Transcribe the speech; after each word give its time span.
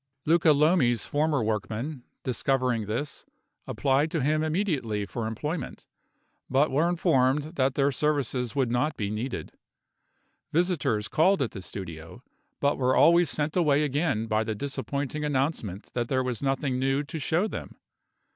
Luca 0.25 0.51
Lomi's 0.51 1.05
former 1.05 1.43
workmen, 1.43 2.01
discovering 2.23 2.87
this, 2.87 3.23
applied 3.67 4.09
to 4.09 4.23
him 4.23 4.41
immediately 4.41 5.05
for 5.05 5.27
employment; 5.27 5.85
but 6.49 6.71
were 6.71 6.89
informed 6.89 7.53
that 7.55 7.75
their 7.75 7.91
services 7.91 8.55
would 8.55 8.71
not 8.71 8.97
be 8.97 9.11
needed. 9.11 9.51
Visitors 10.51 11.07
called 11.07 11.39
at 11.39 11.51
the 11.51 11.61
studio, 11.61 12.23
but 12.59 12.79
were 12.79 12.95
always 12.95 13.29
sent 13.29 13.55
away 13.55 13.83
again 13.83 14.25
by 14.25 14.43
the 14.43 14.55
disappointing 14.55 15.23
announcement 15.23 15.91
that 15.93 16.07
there 16.07 16.23
was 16.23 16.41
nothing 16.41 16.79
new 16.79 17.03
to 17.03 17.19
show 17.19 17.47
them. 17.47 17.75